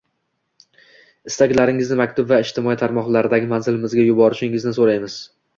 Istaklaringizni 1.31 1.99
maktub 2.01 2.31
va 2.33 2.41
ijtimoiy 2.45 2.79
tarmoqdagi 2.85 3.53
manzilimizga 3.55 4.11
yuborishingizni 4.11 4.79
so‘raymiz. 4.81 5.21